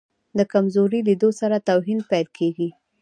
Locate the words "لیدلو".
1.07-1.29